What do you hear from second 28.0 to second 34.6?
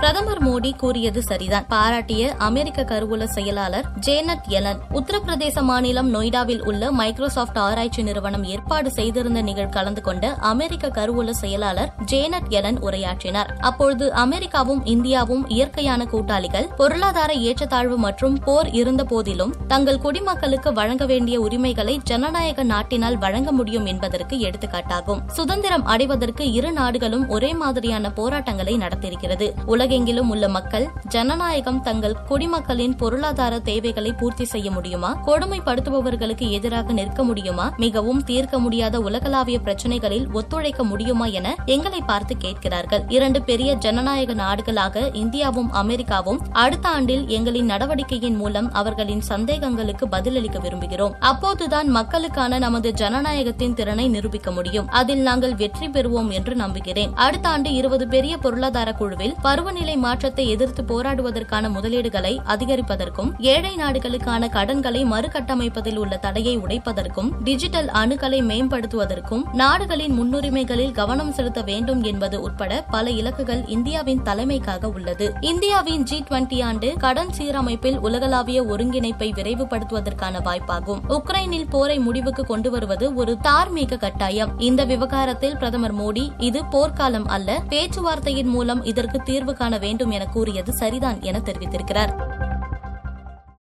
போராட்டங்களை நடத்தியிருக்கிறது. உலகெங்கிலும் உள்ள மக்கள் ஜனநாயகம் தங்கள் குடிமக்களின் பொருளாதார தேவைகளை பூர்த்தி